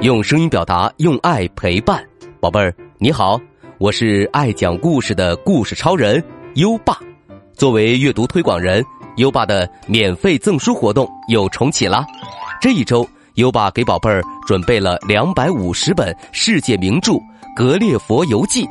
[0.00, 2.00] 用声音表达，用爱陪伴，
[2.38, 3.36] 宝贝儿，你好，
[3.78, 6.22] 我是爱讲故事的故事超人
[6.54, 6.96] 优爸。
[7.52, 8.80] 作为阅读推广人，
[9.16, 12.06] 优爸的免费赠书活动又重启了。
[12.60, 17.12] 这一周，优爸给宝贝儿准备了两百五十本世界名著
[17.56, 18.64] 《格列佛游记》，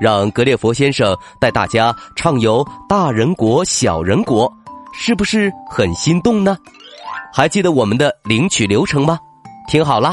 [0.00, 4.52] 让格列佛先生带大家畅游大人国、小人国，
[4.92, 6.58] 是不是很心动呢？
[7.32, 9.16] 还记得我们的领取流程吗？
[9.68, 10.12] 听好了，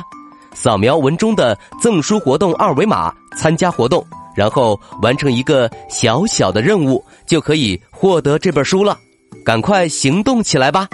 [0.54, 8.98] 扫描文中的赠书活动二维码参加活动，然后完成一个小小的任务，就可以获得这本书了。
[9.46, 10.88] 赶快行动起来吧，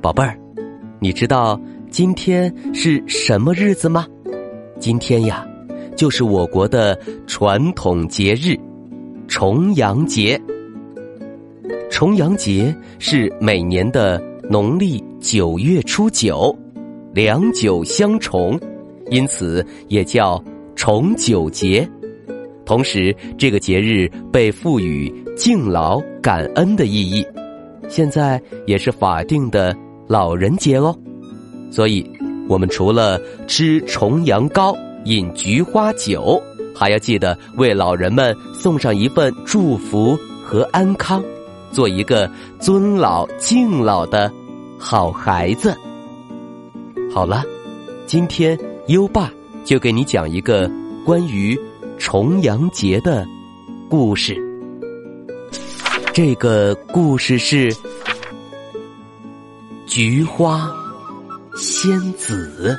[0.00, 0.38] 宝贝儿！
[1.00, 4.06] 你知道今天是什么日子吗？
[4.80, 5.46] 今天呀，
[5.96, 8.56] 就是我国的传统节日——
[9.28, 10.40] 重阳节。
[11.90, 16.56] 重阳节是每年的农历九月初九，
[17.12, 18.58] 良久相重，
[19.10, 20.42] 因此也叫
[20.76, 21.88] 重九节。
[22.64, 27.26] 同时，这个节日被赋予敬老感恩的意义，
[27.88, 30.96] 现在也是法定的老人节哦。
[31.70, 32.08] 所以，
[32.48, 36.40] 我们除了吃重阳糕、饮菊花酒，
[36.74, 41.22] 还要记得为老人们送上一份祝福和安康。
[41.70, 44.32] 做一个尊老敬老的
[44.78, 45.76] 好孩子。
[47.12, 47.42] 好了，
[48.06, 49.30] 今天优爸
[49.64, 50.70] 就给你讲一个
[51.04, 51.58] 关于
[51.98, 53.26] 重阳节的
[53.90, 54.36] 故事。
[56.14, 57.74] 这个故事是
[59.86, 60.70] 菊花
[61.56, 62.78] 仙子。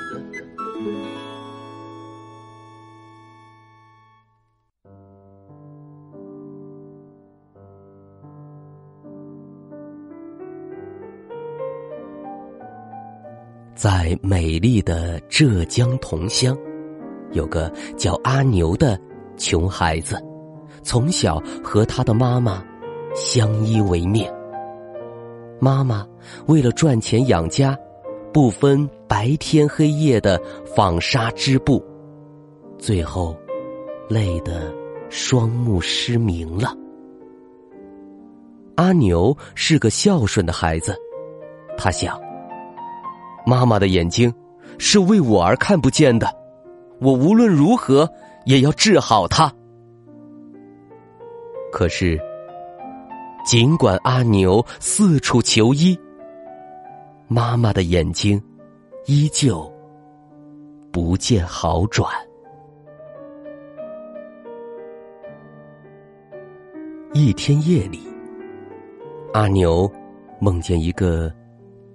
[13.79, 16.53] 在美丽的浙江桐乡，
[17.31, 18.99] 有个叫阿牛的
[19.37, 20.21] 穷孩子，
[20.83, 22.61] 从小和他的妈妈
[23.15, 24.29] 相依为命。
[25.61, 26.05] 妈妈
[26.47, 27.73] 为了赚钱养家，
[28.33, 30.37] 不分白天黑夜的
[30.75, 31.81] 纺纱织布，
[32.77, 33.33] 最后
[34.09, 34.73] 累得
[35.09, 36.75] 双目失明了。
[38.75, 40.93] 阿牛是个孝顺的孩子，
[41.77, 42.19] 他想。
[43.49, 44.31] 妈妈的眼睛
[44.77, 46.31] 是为我而看不见的，
[47.01, 48.07] 我无论如何
[48.45, 49.51] 也要治好它。
[51.71, 52.19] 可是，
[53.43, 55.99] 尽管阿牛四处求医，
[57.27, 58.39] 妈妈的眼睛
[59.07, 59.67] 依旧
[60.91, 62.07] 不见好转。
[67.13, 67.99] 一天夜里，
[69.33, 69.91] 阿牛
[70.39, 71.33] 梦见一个。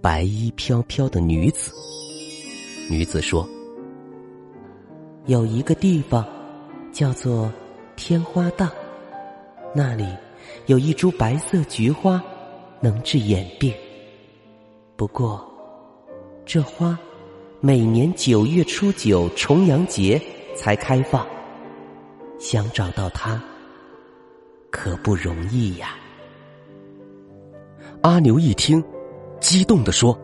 [0.04, 1.72] 白衣飘飘的女子。
[2.91, 3.48] 女子说
[5.25, 6.22] ：“有一个地方，
[6.92, 7.50] 叫做
[7.97, 8.70] 天花荡，
[9.75, 10.06] 那里
[10.66, 12.22] 有一株白色菊花，
[12.81, 13.72] 能治眼病。
[14.94, 15.42] 不过，
[16.44, 16.98] 这花
[17.62, 20.21] 每年九月初九重阳节
[20.54, 21.26] 才开放，
[22.38, 23.42] 想找到它，
[24.71, 25.97] 可不容易呀。”
[28.04, 28.84] 阿牛一听。
[29.44, 30.19] 激动地说：“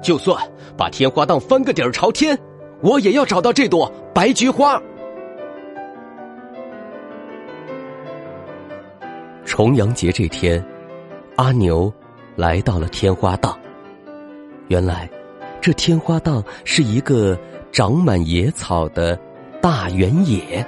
[0.00, 0.40] 就算
[0.76, 2.38] 把天花荡翻个底儿朝天，
[2.80, 4.80] 我也要找到这朵白菊花。”
[9.44, 10.64] 重阳节这天，
[11.34, 11.92] 阿牛
[12.36, 13.58] 来到了天花荡。
[14.68, 15.10] 原来，
[15.60, 17.36] 这天花荡是一个
[17.72, 19.18] 长满野草的
[19.60, 20.64] 大原野，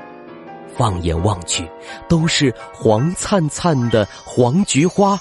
[0.74, 1.64] 放眼望去，
[2.08, 5.16] 都是黄灿灿的黄菊花。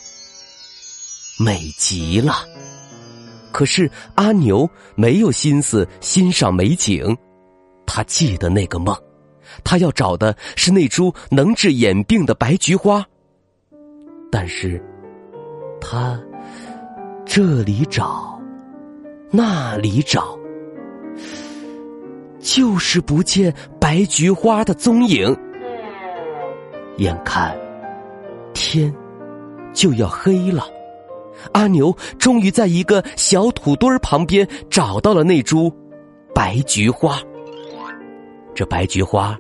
[1.42, 2.34] 美极了，
[3.54, 7.16] 可是阿牛没有心思欣赏美景，
[7.86, 8.94] 他记得那个梦，
[9.64, 13.06] 他要找的是那株能治眼病的白菊花。
[14.30, 14.84] 但是，
[15.80, 16.22] 他
[17.26, 18.38] 这里找，
[19.32, 20.38] 那里找，
[22.42, 25.34] 就是不见白菊花的踪影。
[26.98, 27.58] 眼看
[28.54, 28.94] 天
[29.74, 30.66] 就要黑了。
[31.54, 35.74] 阿牛终于在一个小土堆儿旁边找到了那株
[36.34, 37.20] 白菊花。
[38.56, 39.38] 这白菊花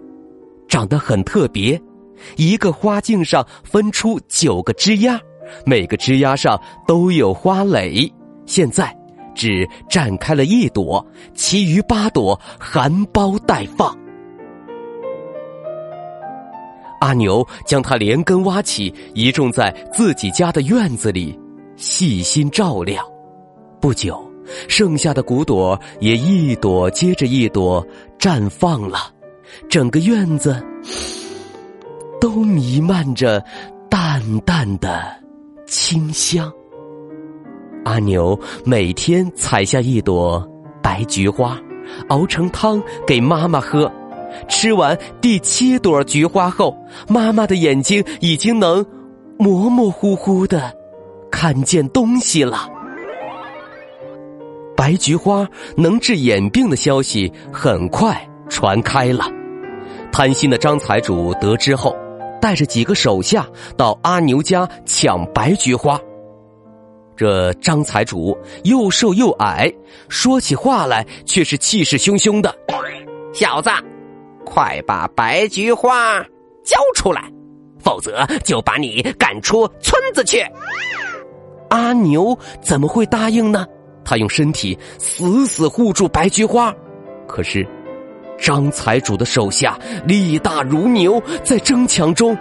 [0.67, 1.81] 长得很特别，
[2.37, 5.19] 一个花茎上分出九个枝丫，
[5.65, 8.11] 每个枝丫上都有花蕾。
[8.45, 8.95] 现在
[9.35, 13.95] 只绽开了一朵，其余八朵含苞待放。
[16.99, 21.37] 阿牛将它连根挖起，移种在自己家的院子里。
[21.79, 23.01] 细心照料，
[23.79, 24.21] 不久，
[24.67, 27.85] 剩下的骨朵也一朵接着一朵
[28.19, 28.97] 绽放了，
[29.69, 30.61] 整个院子
[32.19, 33.41] 都弥漫着
[33.89, 35.01] 淡淡的
[35.67, 36.51] 清香。
[37.85, 40.45] 阿牛每天采下一朵
[40.83, 41.57] 白菊花，
[42.09, 43.89] 熬成汤给妈妈喝。
[44.49, 46.75] 吃完第七朵菊花后，
[47.07, 48.85] 妈妈的眼睛已经能
[49.37, 50.77] 模模糊糊的
[51.41, 52.69] 看见东西了。
[54.75, 55.47] 白菊花
[55.77, 59.25] 能治眼病的消息很快传开了。
[60.11, 61.95] 贪心的张财主得知后，
[62.41, 63.47] 带着几个手下
[63.77, 65.97] 到阿牛家抢白菊花。
[67.15, 69.71] 这张财主又瘦又矮，
[70.09, 72.53] 说起话来却是气势汹汹的。
[73.33, 73.69] 小子，
[74.45, 76.21] 快把白菊花
[76.65, 77.31] 交出来，
[77.81, 80.43] 否则就把你赶出村子去。
[81.69, 83.65] 阿牛怎么会答应呢？
[84.03, 86.73] 他用身体死死护住白菊花，
[87.27, 87.67] 可是
[88.39, 92.35] 张财主的手下力大如牛，在争抢中，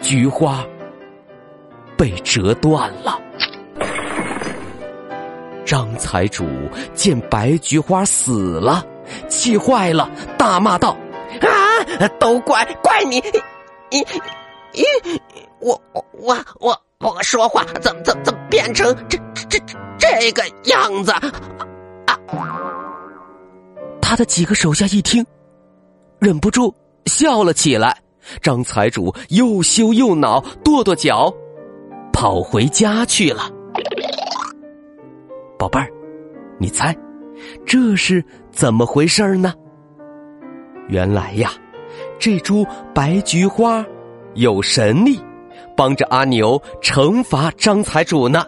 [0.00, 0.62] 菊花
[1.96, 3.18] 被折断了。
[5.64, 6.44] 张财主
[6.92, 8.84] 见白菊花死了，
[9.28, 10.94] 气坏了，大骂道
[11.40, 13.22] ：“啊，都怪怪你！
[13.90, 14.04] 你
[14.72, 15.20] 你
[15.60, 21.10] 我我我我我说话怎么怎么怎么变成这这这这个样子？”
[22.06, 22.18] 啊！
[24.00, 25.24] 他的几个手下一听，
[26.18, 26.74] 忍不住
[27.06, 27.96] 笑了起来。
[28.40, 31.32] 张财主又羞又恼，跺跺脚，
[32.12, 33.50] 跑回家去了。
[35.58, 35.90] 宝贝儿，
[36.58, 36.96] 你猜
[37.66, 39.52] 这是怎么回事呢？
[40.88, 41.50] 原来呀，
[42.18, 42.64] 这株
[42.94, 43.84] 白菊花
[44.34, 45.20] 有神力，
[45.76, 48.44] 帮着阿牛惩罚张财主呢。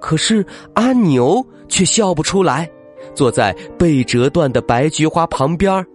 [0.00, 0.44] 可是
[0.74, 2.70] 阿牛却笑不出来，
[3.14, 5.86] 坐在被折断的白菊花旁边，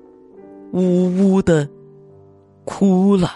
[0.74, 1.68] 呜呜的
[2.64, 3.32] 哭了。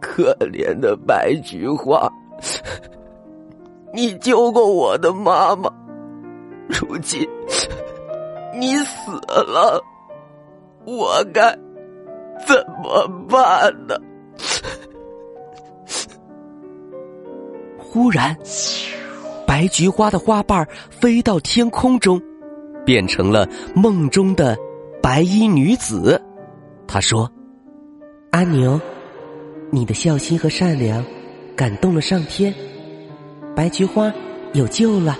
[0.00, 2.10] 可怜的白菊花。
[3.94, 5.72] 你救过我的妈妈，
[6.68, 7.26] 如今
[8.54, 9.82] 你死了，
[10.84, 11.56] 我该
[12.46, 13.96] 怎么办呢？
[17.78, 18.36] 忽然，
[19.46, 22.20] 白菊花的花瓣飞到天空中，
[22.84, 24.56] 变成了梦中的
[25.02, 26.20] 白衣女子。
[26.86, 27.30] 她说
[28.30, 28.80] ：“阿牛，
[29.70, 31.04] 你的孝心和善良
[31.56, 32.54] 感动了上天。”
[33.56, 34.12] 白菊花
[34.52, 35.16] 有救了，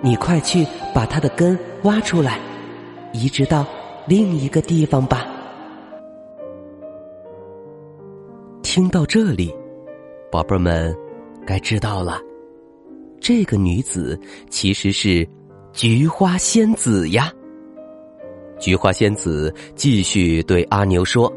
[0.00, 2.40] 你快去把它的根挖出来，
[3.12, 3.64] 移植到
[4.06, 5.26] 另一个地方吧。
[8.76, 9.50] 听到这里，
[10.30, 10.94] 宝贝儿们
[11.46, 12.20] 该知道了，
[13.18, 14.20] 这个女子
[14.50, 15.26] 其实是
[15.72, 17.32] 菊花仙子呀。
[18.60, 21.32] 菊花仙子继续对阿牛说：“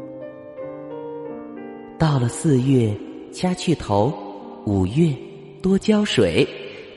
[1.98, 2.94] 到了四月，
[3.32, 4.12] 掐去头；
[4.66, 5.10] 五月。”
[5.62, 6.46] 多浇水，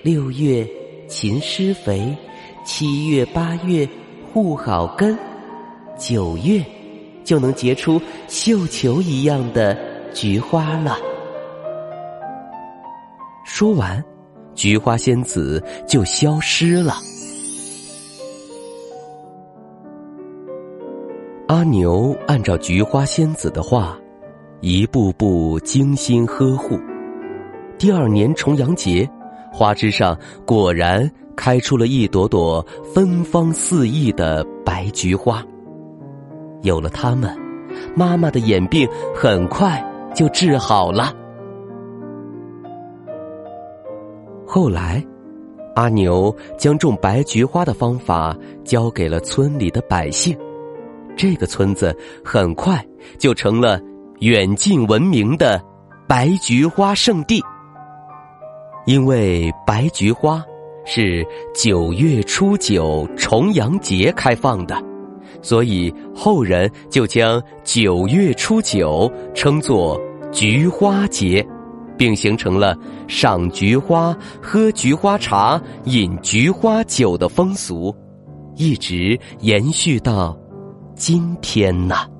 [0.01, 0.69] 六月
[1.07, 2.13] 勤施肥，
[2.65, 3.87] 七月八月
[4.33, 5.17] 护好根，
[5.97, 6.61] 九月
[7.23, 10.97] 就能结出绣球一样的菊花了。
[13.43, 14.03] 说完，
[14.55, 16.93] 菊花仙子就消失了。
[21.47, 23.97] 阿牛按照菊花仙子的话，
[24.61, 26.79] 一步步精心呵护。
[27.77, 29.09] 第二年重阳节，
[29.51, 35.43] 花枝上果然开出了一朵朵芬芳四溢的白菊花。
[36.61, 37.37] 有了它们，
[37.93, 41.13] 妈妈的眼病很快就治好了。
[44.45, 45.03] 后来，
[45.75, 50.37] 阿牛将种白菊花的方法教给了村里的百姓，
[51.17, 52.85] 这个村子很快
[53.17, 53.81] 就成了
[54.19, 55.59] 远近闻名的
[56.07, 57.43] 白菊花圣地。
[58.85, 60.43] 因为白菊花
[60.85, 64.75] 是九月初九重阳节开放的，
[65.43, 71.45] 所以后人就将九月初九称作菊花节，
[71.95, 72.75] 并形成了
[73.07, 77.95] 赏菊花、喝菊花茶、饮菊花酒的风俗，
[78.55, 80.35] 一直延续到
[80.95, 82.12] 今天呢。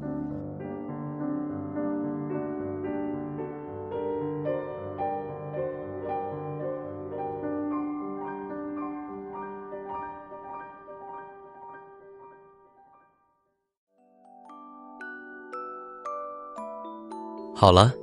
[17.64, 17.94] 好了，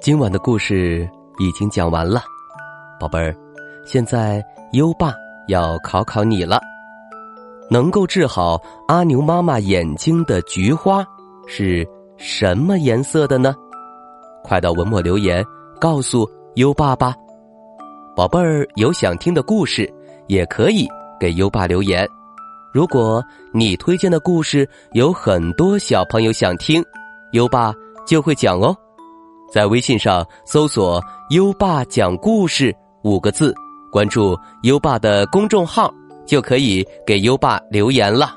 [0.00, 2.20] 今晚的故事已经讲完了。
[2.98, 3.32] 宝贝儿，
[3.86, 5.14] 现在优爸
[5.46, 6.60] 要考考你了。
[7.70, 11.06] 能够治好阿牛妈妈眼睛的菊花
[11.46, 13.54] 是什么颜色的呢？
[14.42, 15.44] 快到文末留言
[15.80, 17.14] 告诉优爸吧。
[18.16, 19.88] 宝贝儿有想听的故事，
[20.26, 20.88] 也可以
[21.20, 22.04] 给优爸留言。
[22.72, 26.84] 如果你推荐的故事有很多小朋友想听，
[27.30, 27.72] 优爸
[28.04, 28.76] 就会讲哦。
[29.54, 33.54] 在微信上搜索“优爸讲故事”五个字，
[33.88, 35.94] 关注优爸的公众号，
[36.26, 38.34] 就可以给优爸留言了。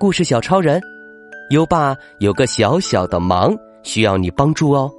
[0.00, 0.80] 故事小超人，
[1.50, 4.90] 优爸有个小小的忙需要你帮助哦，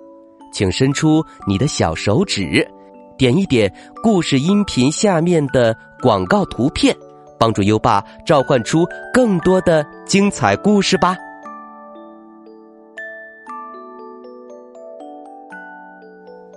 [0.54, 2.66] 请伸出你的小手指，
[3.18, 3.70] 点一点
[4.02, 6.96] 故事音频下面的广告图片，
[7.38, 11.18] 帮助优爸召唤出更多的精彩故事吧。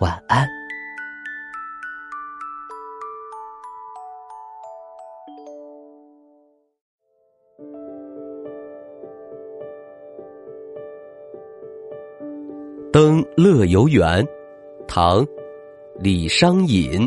[0.00, 0.48] 晚安。
[12.90, 14.26] 登乐游原，
[14.88, 15.22] 唐·
[15.98, 17.06] 李商隐。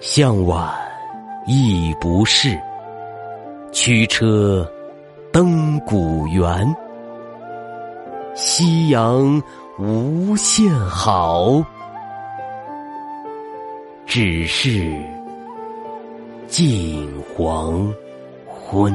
[0.00, 0.74] 向晚
[1.46, 2.58] 意不适，
[3.70, 4.66] 驱车
[5.30, 6.85] 登古原。
[8.36, 9.42] 夕阳
[9.78, 11.64] 无限好，
[14.04, 14.94] 只是
[16.46, 17.90] 近黄
[18.46, 18.94] 昏。